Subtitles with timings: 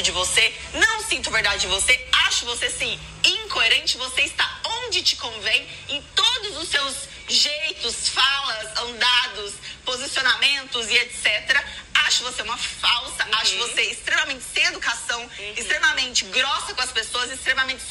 [0.00, 5.02] gosto de você, não sinto verdade de você, acho você sim incoerente, você está onde
[5.02, 11.64] te convém, em todos os seus jeitos, falas, andados, posicionamentos e etc.
[12.06, 13.34] Acho você uma falsa, uhum.
[13.34, 15.54] acho você extremamente sem educação, uhum.
[15.56, 17.82] extremamente grossa com as pessoas, extremamente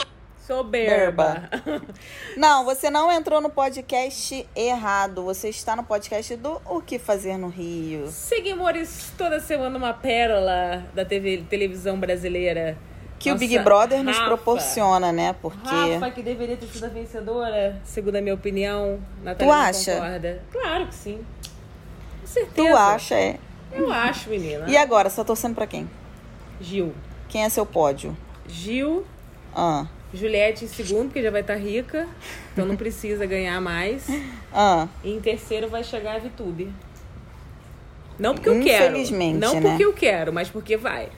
[0.50, 1.48] soberba.
[2.36, 5.24] Não, você não entrou no podcast errado.
[5.24, 8.08] Você está no podcast do O que Fazer no Rio.
[8.08, 12.76] Seguimores, toda semana uma pérola da TV, televisão brasileira.
[13.20, 15.36] Que Nossa, o Big Brother nos Rafa, proporciona, né?
[15.40, 15.70] Porque.
[15.70, 19.00] Rafa, que deveria ter sido a vencedora, segundo a minha opinião.
[19.22, 19.94] Natália tu acha?
[19.94, 20.44] Concorda.
[20.52, 21.26] Claro que sim.
[22.22, 22.70] Com certeza.
[22.70, 23.38] Tu acha, é?
[23.72, 24.66] Eu acho, menina.
[24.68, 25.88] E agora, só torcendo pra quem?
[26.60, 26.96] Gil.
[27.28, 28.18] Quem é seu pódio?
[28.48, 29.06] Gil.
[29.54, 29.86] Ah.
[30.14, 32.08] Juliette em segundo, porque já vai estar tá rica,
[32.52, 34.08] então não precisa ganhar mais.
[34.52, 34.88] Ah.
[35.04, 36.74] E em terceiro vai chegar a Vitube.
[38.18, 38.86] Não porque eu quero.
[38.86, 39.62] Infelizmente, Não né?
[39.62, 41.10] porque eu quero, mas porque vai.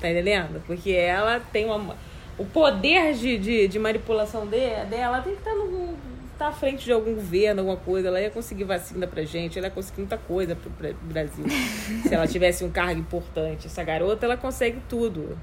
[0.00, 0.62] Tá entendendo?
[0.64, 1.96] Porque ela tem uma.
[2.38, 5.96] O poder de, de, de manipulação de, dela tem que estar tá no,
[6.38, 8.06] tá à frente de algum governo, alguma coisa.
[8.08, 11.44] Ela ia conseguir vacina pra gente, ela ia conseguir muita coisa pro, pro Brasil.
[12.06, 13.66] Se ela tivesse um cargo importante.
[13.66, 15.36] Essa garota, ela consegue tudo.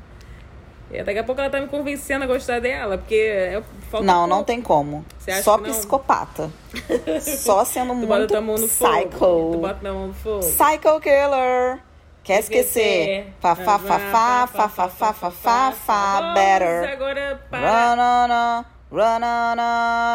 [0.94, 3.16] E daqui a pouco ela tá me convencendo a gostar dela, porque
[3.94, 5.06] eu Não, não tem como.
[5.42, 6.52] Só psicopata.
[7.22, 9.52] Só sendo muito psycho.
[9.54, 10.40] Tu bota na mão no fogo.
[10.40, 11.80] Psycho killer.
[12.24, 13.34] Quer esquecer?
[13.40, 16.92] Fá, fá, fá, fá, fá, fá, fá, fá, fá, fá, better.
[16.92, 17.94] agora para...
[17.94, 17.96] On,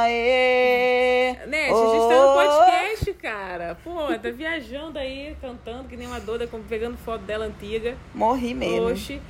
[0.07, 1.47] yeah.
[1.47, 3.77] Né, a gente tá no podcast, cara.
[3.83, 7.97] Pô, tá viajando aí, cantando que nem uma doida, pegando foto dela antiga.
[8.15, 8.91] Morri mesmo.
[8.91, 9.21] Oxi.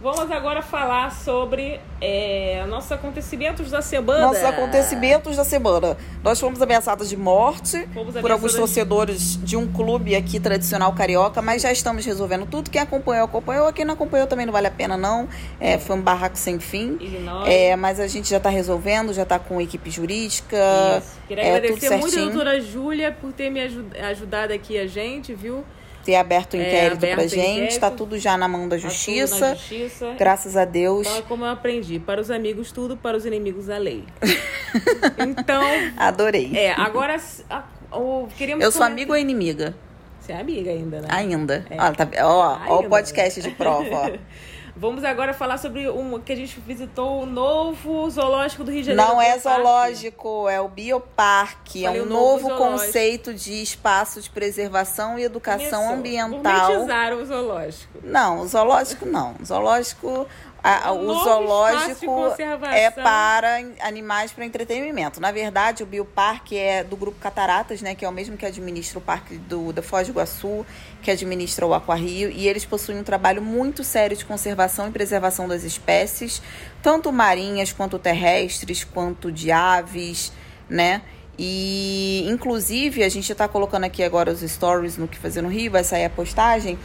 [0.00, 4.26] Vamos agora falar sobre é, nossos acontecimentos da semana.
[4.26, 5.96] Nossos acontecimentos da semana.
[6.22, 9.44] Nós fomos ameaçados de morte fomos por alguns torcedores de...
[9.44, 12.70] de um clube aqui tradicional carioca, mas já estamos resolvendo tudo.
[12.70, 13.72] Quem acompanhou, acompanhou.
[13.72, 15.26] Quem não acompanhou também não vale a pena, não.
[15.58, 16.98] É, foi um barraco sem fim.
[17.46, 20.56] É, mas a gente já está resolvendo, já está com equipe jurídica.
[20.98, 21.18] Isso.
[21.26, 25.64] Queria é, agradecer muito a doutora Júlia por ter me ajudado aqui a gente, viu?
[26.04, 27.70] Ter aberto o é, inquérito é, pra gente.
[27.70, 29.40] Está tudo já na mão da justiça.
[29.40, 30.14] Tá na justiça.
[30.18, 31.06] Graças a Deus.
[31.06, 31.98] Então é como eu aprendi.
[31.98, 34.04] Para os amigos, tudo, para os inimigos, a lei.
[35.18, 35.62] então.
[35.96, 36.52] Adorei.
[36.54, 37.16] É, agora.
[37.48, 39.74] A, o, queríamos eu sou amiga ou inimiga?
[40.20, 41.08] Você é amiga ainda, né?
[41.10, 41.66] Ainda.
[41.68, 41.76] É.
[41.78, 44.10] Ó, tá, ó, ó o podcast de prova, ó.
[44.76, 48.88] Vamos agora falar sobre um que a gente visitou o novo zoológico do Rio de
[48.88, 49.08] Janeiro.
[49.08, 51.84] Não é zoológico, é o bioparque.
[51.84, 55.94] Falei é um novo, novo conceito de espaço de preservação e educação Começou.
[55.94, 56.66] ambiental.
[56.66, 57.98] Gourmetizaram o zoológico.
[58.02, 59.36] Não, o zoológico não.
[59.40, 60.26] O zoológico
[60.66, 62.34] a, o zoológico
[62.72, 65.20] é para animais para entretenimento.
[65.20, 68.98] Na verdade, o bioparque é do grupo Cataratas, né, que é o mesmo que administra
[68.98, 70.64] o parque do, da Foz do Iguaçu,
[71.02, 75.46] que administra o Aquarrio, e eles possuem um trabalho muito sério de conservação e preservação
[75.46, 76.40] das espécies,
[76.82, 80.32] tanto marinhas quanto terrestres, quanto de aves,
[80.66, 81.02] né?
[81.38, 85.72] E inclusive a gente está colocando aqui agora os stories no que fazer no Rio,
[85.72, 86.78] vai sair a postagem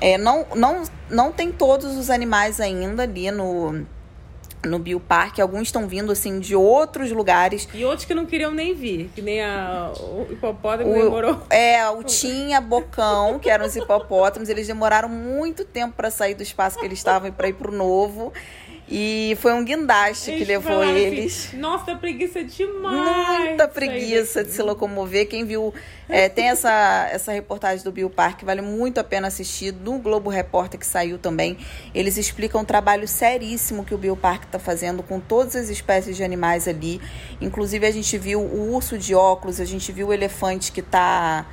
[0.00, 3.84] é, não, não, não tem todos os animais ainda ali no,
[4.64, 5.40] no bioparque.
[5.40, 7.68] Alguns estão vindo, assim, de outros lugares.
[7.72, 11.42] E outros que não queriam nem vir, que nem a, o hipopótamo o, demorou.
[11.50, 16.42] É, o Tinha, Bocão, que eram os hipopótamos, eles demoraram muito tempo para sair do
[16.42, 18.32] espaço que eles estavam e para ir pro novo.
[18.88, 21.46] E foi um guindaste eles que levou assim, eles.
[21.46, 23.48] Assim, Nossa, preguiça demais.
[23.48, 25.26] Muita preguiça de se locomover.
[25.26, 25.72] Quem viu,
[26.08, 30.28] é, tem essa, essa reportagem do Bioparque, que vale muito a pena assistir, do Globo
[30.28, 31.56] Repórter que saiu também.
[31.94, 36.22] Eles explicam um trabalho seríssimo que o Bioparque está fazendo com todas as espécies de
[36.22, 37.00] animais ali.
[37.40, 41.46] Inclusive, a gente viu o urso de óculos, a gente viu o elefante que está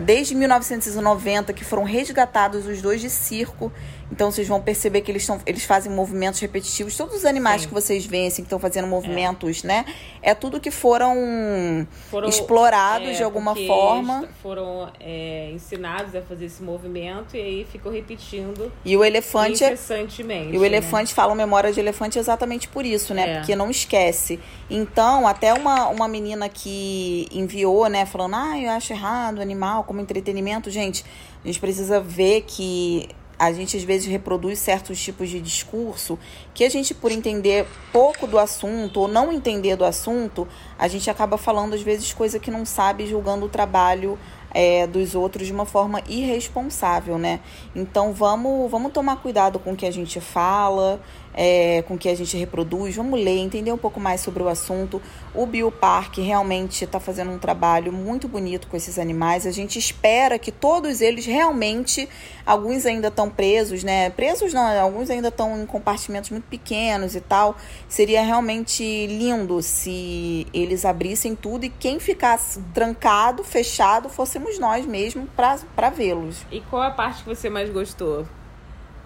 [0.00, 3.72] desde 1990 que foram resgatados os dois de circo
[4.12, 6.94] então vocês vão perceber que eles, tão, eles fazem movimentos repetitivos.
[6.94, 7.68] Todos os animais Sim.
[7.68, 9.66] que vocês veem assim, que estão fazendo movimentos, é.
[9.66, 9.86] né?
[10.20, 14.28] É tudo que foram, foram explorados é, de alguma forma.
[14.42, 18.70] Foram é, ensinados a fazer esse movimento e aí ficam repetindo.
[18.84, 19.64] E o elefante.
[19.64, 20.54] Incessantemente.
[20.54, 20.66] E o né?
[20.66, 23.30] elefante fala memória de elefante exatamente por isso, né?
[23.30, 23.36] É.
[23.38, 24.38] Porque não esquece.
[24.68, 30.00] Então, até uma, uma menina que enviou, né, falando, ah, eu acho errado animal como
[30.00, 30.70] entretenimento.
[30.70, 31.04] Gente,
[31.42, 33.08] a gente precisa ver que
[33.38, 36.16] a gente às vezes reproduz certos tipos de discurso
[36.54, 40.46] que a gente, por entender pouco do assunto ou não entender do assunto,
[40.78, 44.16] a gente acaba falando às vezes coisa que não sabe, julgando o trabalho
[44.54, 47.40] é, dos outros de uma forma irresponsável, né?
[47.74, 51.00] Então vamos, vamos tomar cuidado com o que a gente fala,
[51.34, 52.94] é, com que a gente reproduz.
[52.96, 55.00] Vamos ler, entender um pouco mais sobre o assunto.
[55.34, 59.46] O Bioparque realmente está fazendo um trabalho muito bonito com esses animais.
[59.46, 62.08] A gente espera que todos eles realmente,
[62.44, 64.10] alguns ainda estão presos, né?
[64.10, 67.56] Presos não, alguns ainda estão em compartimentos muito pequenos e tal.
[67.88, 75.26] Seria realmente lindo se eles abrissem tudo e quem ficasse trancado, fechado, fôssemos nós mesmo
[75.36, 76.44] para vê-los.
[76.50, 78.26] E qual a parte que você mais gostou?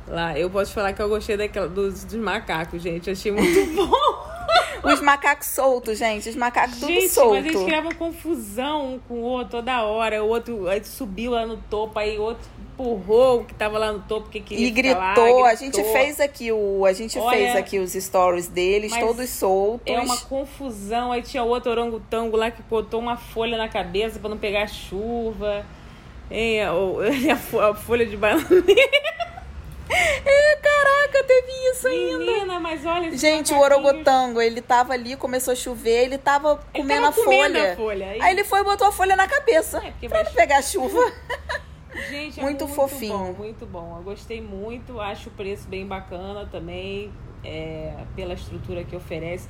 [0.09, 3.11] Lá, eu posso falar que eu gostei daquela, dos, dos macacos, gente.
[3.11, 4.37] achei muito bom.
[4.85, 6.29] Os macacos soltos, gente.
[6.29, 7.35] Os macacos gente, tudo solto.
[7.35, 10.23] Mas eles criavam confusão um com o outro toda hora.
[10.23, 13.93] O outro aí subiu lá no topo, aí o outro empurrou o que tava lá
[13.93, 14.99] no topo que queria e gritou.
[14.99, 15.45] Lá, gritou.
[15.45, 19.93] A gente fez aqui o a gente Olha, fez aqui os stories deles, todos soltos.
[19.93, 21.11] É uma confusão.
[21.11, 25.65] Aí tinha outro orangotango lá que botou uma folha na cabeça para não pegar chuva.
[26.31, 29.16] É, a, a folha de bananeira.
[30.27, 32.19] É, caraca, teve isso ainda.
[32.19, 36.93] Menina, mas olha Gente, o orogotango, ele tava ali, começou a chover, ele tava comendo,
[36.93, 37.73] ele tava a, comendo folha.
[37.73, 38.07] a folha.
[38.09, 38.21] Aí...
[38.21, 38.33] Aí...
[38.33, 39.83] ele foi e botou a folha na cabeça.
[40.03, 40.33] É, pra vai...
[40.33, 41.01] pegar chuva.
[42.11, 43.19] Gente, é muito, muito fofinho.
[43.19, 43.97] Bom, muito bom.
[43.97, 49.49] Eu gostei muito, acho o preço bem bacana também, é, pela estrutura que oferece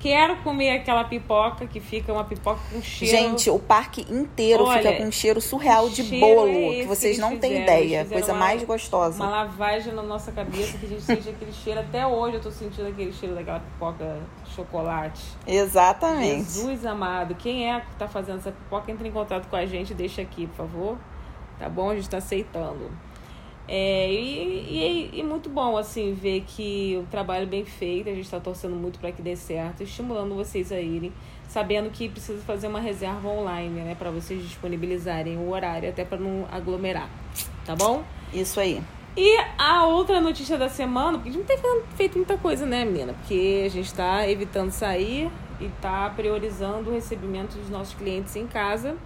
[0.00, 3.16] quero comer aquela pipoca que fica uma pipoca com cheiro.
[3.16, 7.16] Gente, o parque inteiro Olha, fica com um cheiro surreal de bolo, é que vocês
[7.16, 8.04] que não têm ideia.
[8.04, 9.22] Coisa uma, mais gostosa.
[9.22, 11.80] Uma lavagem na nossa cabeça que a gente sente aquele cheiro.
[11.80, 14.18] Até hoje eu tô sentindo aquele cheiro daquela pipoca
[14.54, 15.22] chocolate.
[15.46, 16.44] Exatamente.
[16.44, 18.90] Jesus amado, quem é que tá fazendo essa pipoca?
[18.90, 20.98] Entre em contato com a gente, deixa aqui, por favor.
[21.58, 21.90] Tá bom?
[21.90, 22.90] A gente tá aceitando.
[23.66, 28.24] É, e, e, e, muito bom, assim, ver que o trabalho bem feito, a gente
[28.24, 31.12] está torcendo muito para que dê certo, estimulando vocês a irem,
[31.48, 36.18] sabendo que precisa fazer uma reserva online, né, para vocês disponibilizarem o horário, até para
[36.18, 37.08] não aglomerar,
[37.64, 38.04] tá bom?
[38.32, 38.82] Isso aí.
[39.16, 42.84] E a outra notícia da semana, porque a gente não tem feito muita coisa, né,
[42.84, 43.14] menina?
[43.14, 45.30] Porque a gente está evitando sair
[45.60, 48.96] e está priorizando o recebimento dos nossos clientes em casa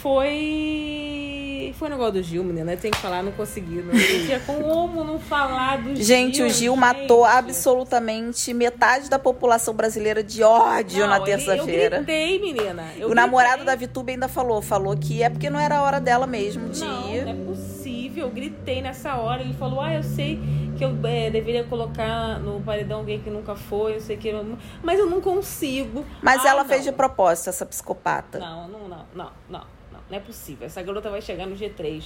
[0.00, 1.72] foi.
[1.78, 2.76] Foi o negócio do Gil, menina.
[2.76, 3.82] Tem que falar, não consegui.
[3.82, 6.04] Não tinha como não falar do Gil.
[6.04, 6.80] Gente, o Gil gente.
[6.80, 11.96] matou absolutamente metade da população brasileira de ódio não, na terça-feira.
[11.96, 12.82] Eu gritei, menina.
[12.96, 13.14] Eu o gritei.
[13.14, 14.60] namorado da Vitube ainda falou.
[14.60, 17.24] Falou que é porque não era a hora dela mesmo de não, ir.
[17.24, 18.24] Não, é possível.
[18.26, 19.42] Eu gritei nessa hora.
[19.42, 20.40] Ele falou, ah, eu sei
[20.80, 24.56] que eu é, deveria colocar no paredão alguém que nunca foi, eu sei que eu,
[24.82, 26.06] mas eu não consigo.
[26.22, 26.68] Mas ah, ela não.
[26.70, 28.38] fez de propósito, essa psicopata.
[28.38, 29.79] Não, não, não, não, não.
[30.10, 30.66] Não é possível.
[30.66, 32.04] Essa garota vai chegar no G3.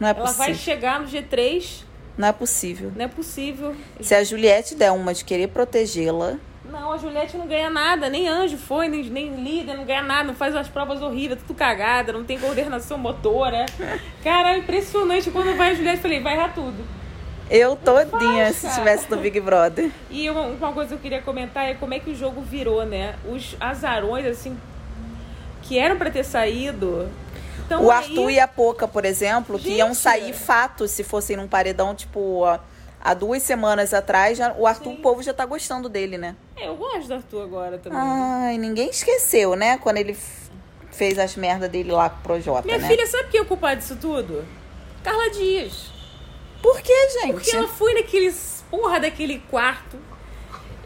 [0.00, 0.44] Não é Ela possível.
[0.44, 1.84] vai chegar no G3.
[2.16, 2.92] Não é possível.
[2.96, 3.76] Não é possível.
[4.00, 6.36] Se a Juliette der uma de querer protegê-la.
[6.64, 8.10] Não, a Juliette não ganha nada.
[8.10, 10.24] Nem anjo foi, nem, nem líder, não ganha nada.
[10.24, 13.66] Não faz as provas horríveis, tudo cagada, não tem coordenação motora.
[14.22, 15.30] Cara, é impressionante.
[15.30, 16.84] Quando vai a Juliette, falei, vai errar tudo.
[17.50, 19.90] Eu todinha faz, se estivesse no Big Brother.
[20.10, 22.84] E uma, uma, coisa que eu queria comentar é como é que o jogo virou,
[22.84, 23.14] né?
[23.26, 24.58] Os azarões, assim,
[25.62, 27.08] que eram para ter saído,
[27.68, 28.36] então, o Arthur aí...
[28.36, 29.66] e a Poca, por exemplo, Gente.
[29.68, 32.42] que iam sair fatos se fossem num paredão, tipo,
[32.98, 34.98] há duas semanas atrás, já, o Arthur, Sim.
[34.98, 36.34] o povo já tá gostando dele, né?
[36.56, 37.98] É, eu gosto do Arthur agora também.
[38.00, 39.76] Ai, ninguém esqueceu, né?
[39.76, 40.16] Quando ele
[40.90, 42.88] fez as merdas dele lá com o Projota, Minha né?
[42.88, 44.46] filha, sabe quem é o culpado disso tudo?
[45.04, 45.92] Carla Dias.
[46.62, 47.34] Por que, gente?
[47.34, 48.34] Porque ela foi naquele
[48.70, 49.98] porra daquele quarto.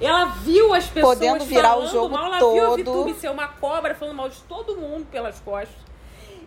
[0.01, 2.55] Ela viu as pessoas Podendo virar o jogo mal, ela todo.
[2.55, 5.92] viu a Vitube ser uma cobra falando mal de todo mundo pelas costas.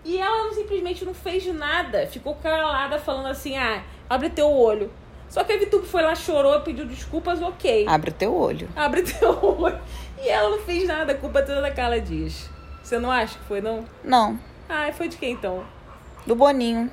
[0.06, 2.06] E ela simplesmente não fez nada.
[2.06, 4.92] Ficou calada falando assim, ah, abre teu olho.
[5.28, 7.86] Só que a Vitube foi lá, chorou, pediu desculpas, ok.
[7.88, 8.70] Abre teu olho.
[8.76, 9.80] Abre teu olho.
[10.22, 12.50] E ela não fez nada, a culpa toda da Carla Dias.
[12.84, 13.84] Você não acha que foi, não?
[14.04, 14.40] Não.
[14.70, 15.66] Ah, foi de quem então?
[16.26, 16.90] Do Boninho.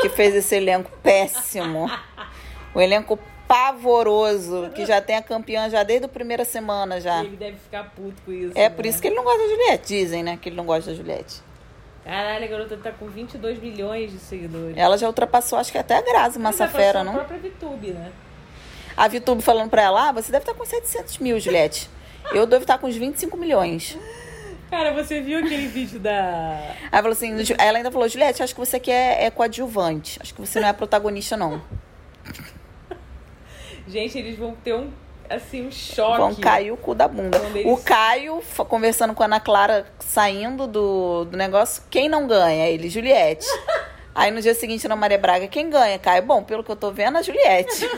[0.00, 1.90] que fez esse elenco péssimo.
[2.72, 3.18] O elenco
[3.48, 7.24] pavoroso, que já tem a campeã já desde a primeira semana já.
[7.24, 8.52] Ele deve ficar puto com isso.
[8.54, 8.70] É né?
[8.70, 9.88] por isso que ele não gosta da Juliette.
[9.88, 10.38] Dizem, né?
[10.40, 11.47] Que ele não gosta da Juliette.
[12.08, 14.74] Caralho, a garota tá com 22 milhões de seguidores.
[14.78, 17.12] Ela já ultrapassou, acho que até a Grazi Massafera, não?
[17.12, 18.10] a própria VTube, né?
[18.96, 21.90] A VTube falando pra ela, ah, você deve estar com 700 mil, Juliette.
[22.32, 23.98] Eu devo estar com uns 25 milhões.
[24.70, 26.74] Cara, você viu aquele vídeo da...
[26.90, 30.18] Aí falou assim, ela ainda falou, Juliette, acho que você aqui é, é coadjuvante.
[30.22, 31.60] Acho que você não é protagonista, não.
[33.86, 34.90] Gente, eles vão ter um
[35.28, 36.18] assim, um choque.
[36.18, 37.38] Vão cair o cu da bunda.
[37.66, 42.68] O Caio, conversando com a Ana Clara, saindo do, do negócio, quem não ganha?
[42.68, 43.46] Ele, Juliette.
[44.14, 45.98] Aí no dia seguinte, Ana Maria Braga, quem ganha?
[45.98, 47.86] Caio, bom, pelo que eu tô vendo, a Juliette.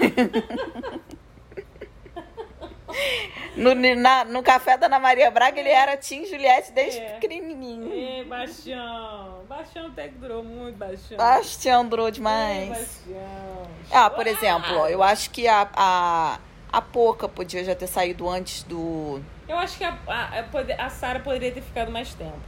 [3.57, 7.15] no, na, no café da Ana Maria Braga, ele era Tim Juliette desde é.
[7.15, 7.91] pequenininho.
[7.93, 9.45] É, baixão.
[9.49, 11.17] Bastião até que durou muito, Bastião.
[11.17, 12.69] Bastião durou demais.
[12.69, 13.71] Bastião.
[13.91, 16.39] Ah, por exemplo, ó, eu acho que a, a,
[16.73, 19.21] a Poca podia já ter saído antes do.
[19.49, 22.39] Eu acho que a, a, a Sara poderia ter ficado mais tempo.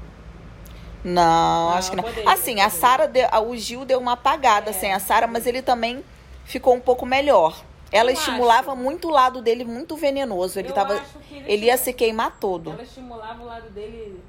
[1.05, 2.05] Não, não acho que não.
[2.05, 2.67] Poderia, assim, poderia.
[2.67, 3.11] a Sara,
[3.45, 6.05] o Gil deu uma apagada é, sem a Sara, mas ele também
[6.45, 7.63] ficou um pouco melhor.
[7.91, 8.81] Ela eu estimulava acho.
[8.81, 10.59] muito o lado dele, muito venenoso.
[10.59, 10.95] Ele, tava,
[11.31, 12.71] ele, ele ia se queimar todo.
[12.71, 14.23] Ela estimulava o lado dele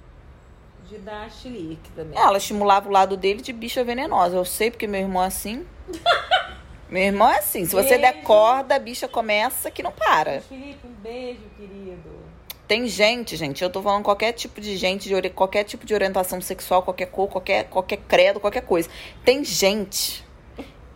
[0.89, 2.19] de dar chilique também.
[2.19, 4.35] Ela estimulava o lado dele de bicha venenosa.
[4.35, 5.65] Eu sei porque meu irmão é assim.
[6.93, 7.65] meu irmão é assim.
[7.65, 8.01] Se você beijo.
[8.01, 10.41] der corda, a bicha começa que não para.
[10.41, 12.21] Felipe, um beijo, querido.
[12.67, 16.39] Tem gente, gente, eu tô falando qualquer tipo de gente, de qualquer tipo de orientação
[16.39, 18.89] sexual, qualquer cor, qualquer, qualquer credo, qualquer coisa.
[19.25, 20.23] Tem gente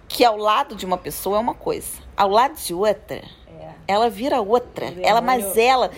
[0.08, 3.72] que ao lado de uma pessoa é uma coisa, ao lado de outra, é.
[3.88, 4.94] ela vira outra.
[5.02, 5.90] Ela, mas ela,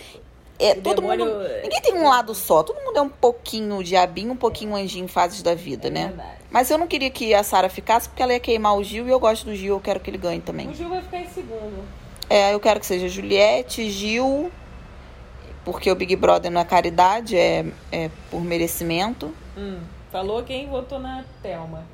[0.60, 1.26] é, todo demônio...
[1.26, 1.48] mundo.
[1.64, 2.62] Ninguém tem um lado só.
[2.62, 6.08] Todo mundo é um pouquinho diabinho, um pouquinho anjinho em fases da vida, é né?
[6.08, 6.40] Verdade.
[6.52, 9.12] Mas eu não queria que a Sara ficasse porque ela ia queimar o Gil e
[9.12, 10.68] eu gosto do Gil, eu quero que ele ganhe também.
[10.68, 11.84] O Gil vai ficar em segundo.
[12.30, 14.52] É, eu quero que seja Juliette, Gil,
[15.64, 19.34] porque o Big Brother não é caridade, é, é por merecimento.
[19.58, 19.80] Hum,
[20.12, 21.86] falou quem votou na Thelma.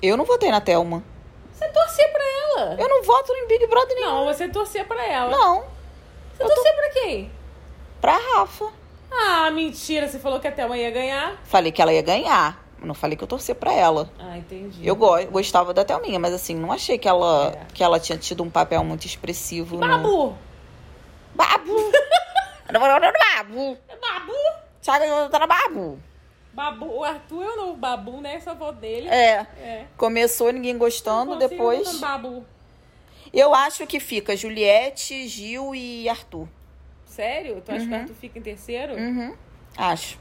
[0.00, 1.02] Eu não votei na Thelma.
[1.52, 2.76] Você torcia pra ela.
[2.80, 4.10] Eu não voto em Big Brother nenhum.
[4.10, 5.30] Não, você torcia pra ela.
[5.30, 5.64] Não.
[6.36, 6.76] Você torcia tô...
[6.76, 7.30] pra quem?
[8.02, 8.72] Pra Rafa.
[9.12, 10.08] Ah, mentira.
[10.08, 11.36] Você falou que a Thelma ia ganhar?
[11.44, 12.60] Falei que ela ia ganhar.
[12.82, 14.10] Não falei que eu torcia pra ela.
[14.18, 14.84] Ah, entendi.
[14.84, 17.66] Eu go gostava da Thelminha, mas assim, não achei que ela, é.
[17.72, 19.78] que ela tinha tido um papel muito expressivo.
[19.78, 20.02] Babu!
[20.02, 20.38] No...
[21.32, 21.72] Babu!
[21.72, 21.92] Babu!
[22.72, 23.76] É Babu?
[24.80, 25.98] Que eu tô Babu?
[26.54, 28.34] Babu, o Arthur é o novo Babu, né?
[28.36, 29.08] Essa voz dele.
[29.08, 29.46] É.
[29.60, 29.86] é.
[29.96, 31.98] Começou ninguém gostando, depois.
[31.98, 32.44] Babu.
[33.32, 36.48] Eu acho que fica Juliette, Gil e Arthur.
[37.14, 37.62] Sério?
[37.64, 37.88] Tu acha uhum.
[37.88, 38.94] que o Arthur fica em terceiro?
[38.94, 39.34] Uhum.
[39.76, 40.18] Acho.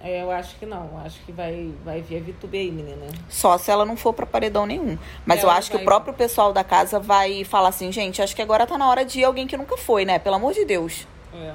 [0.00, 0.98] É, eu acho que não.
[1.04, 3.06] Acho que vai, vai vir a Vitube aí, menina.
[3.28, 4.98] Só se ela não for pra paredão nenhum.
[5.26, 5.78] Mas ela eu acho vai...
[5.78, 8.88] que o próprio pessoal da casa vai falar assim, gente, acho que agora tá na
[8.88, 10.18] hora de ir alguém que nunca foi, né?
[10.18, 11.06] Pelo amor de Deus.
[11.34, 11.52] É.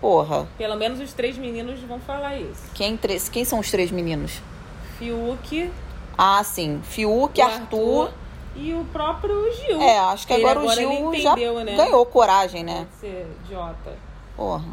[0.00, 0.48] Porra.
[0.56, 2.70] Pelo menos os três meninos vão falar isso.
[2.74, 2.98] Quem,
[3.30, 4.40] quem são os três meninos?
[4.98, 5.70] Fiuk.
[6.16, 6.80] Ah, sim.
[6.82, 8.12] Fiuk, Arthur, Arthur
[8.58, 9.80] e o próprio Gil.
[9.80, 11.76] É, acho que agora, agora, o Gil entendeu, já né?
[11.76, 12.86] ganhou coragem, né?
[12.90, 13.96] Pode ser idiota.
[14.36, 14.64] Porra.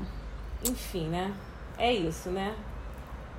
[0.66, 1.34] Enfim, né?
[1.78, 2.54] É isso, né?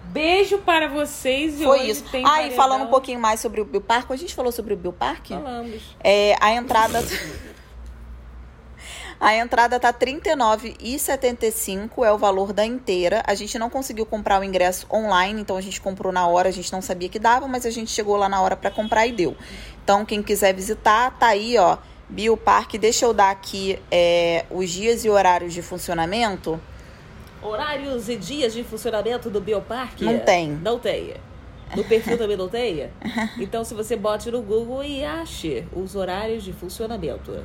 [0.04, 1.60] Beijo para vocês.
[1.60, 2.04] E Foi isso.
[2.24, 5.28] ah, e falando um pouquinho mais sobre o Park, a gente falou sobre o Park?
[5.28, 5.96] Falamos.
[6.02, 7.02] É, a entrada.
[9.20, 13.22] A entrada tá R$ 39,75 é o valor da inteira.
[13.26, 16.52] A gente não conseguiu comprar o ingresso online, então a gente comprou na hora, a
[16.52, 19.12] gente não sabia que dava, mas a gente chegou lá na hora para comprar e
[19.12, 19.36] deu.
[19.82, 21.78] Então, quem quiser visitar, tá aí, ó,
[22.08, 22.78] Bioparque.
[22.78, 26.60] Deixa eu dar aqui é, os dias e horários de funcionamento.
[27.42, 30.04] Horários e dias de funcionamento do Bioparque?
[30.04, 30.50] Não tem.
[30.50, 31.14] Não tem.
[31.76, 32.88] No perfil também não tem?
[33.38, 37.44] Então, se você bote no Google e ache os horários de funcionamento.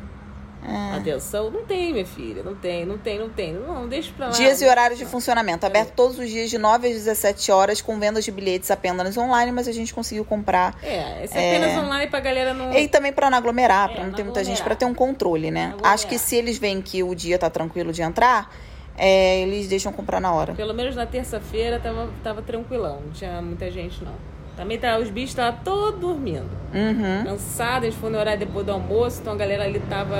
[0.62, 0.98] É.
[0.98, 3.54] Atenção, não tem, minha filha, não tem, não tem, não tem.
[3.54, 4.32] Não, deixa pra lá.
[4.32, 5.66] Dias e horários de funcionamento.
[5.66, 5.94] Aberto é.
[5.96, 9.68] todos os dias de 9 às 17 horas, com vendas de bilhetes apenas online, mas
[9.68, 10.76] a gente conseguiu comprar.
[10.84, 12.74] É, esse é apenas online pra galera não.
[12.74, 15.50] E também pra não aglomerar, é, pra não ter muita gente, pra ter um controle,
[15.50, 15.76] né?
[15.82, 18.54] Acho que se eles veem que o dia tá tranquilo de entrar.
[19.02, 20.54] É, eles deixam comprar na hora.
[20.54, 24.14] Pelo menos na terça-feira tava, tava tranquilão, não tinha muita gente não.
[24.60, 26.50] Também tá, os bichos estavam todos dormindo.
[26.74, 27.24] Uhum.
[27.24, 30.18] Cansados, eles foram orar depois do almoço, então a galera ali tava.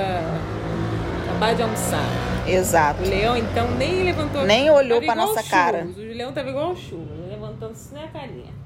[1.28, 2.06] Acabado de almoçar.
[2.46, 3.02] Exato.
[3.02, 4.42] O leão, então, nem levantou.
[4.44, 5.86] Nem olhou pra nossa cara.
[5.94, 8.59] O leão tava igual o chuva, levantando assim na carinha.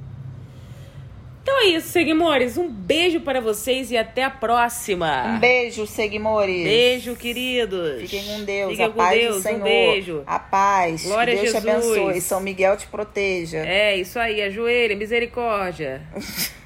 [1.44, 2.56] Então é isso, seguimores.
[2.56, 5.34] Um beijo para vocês e até a próxima.
[5.36, 6.64] Um beijo, seguimores.
[6.64, 8.00] Beijo, queridos.
[8.00, 8.70] Fiquem com Deus.
[8.70, 9.36] Fiquem a com paz Deus.
[9.36, 9.60] do Senhor.
[9.60, 10.22] Um beijo.
[10.26, 11.04] A paz.
[11.04, 11.62] Glória Deus a Jesus.
[11.62, 12.20] te abençoe.
[12.22, 13.58] São Miguel te proteja.
[13.58, 14.40] É, isso aí.
[14.40, 14.96] Ajoelha.
[14.96, 16.00] Misericórdia.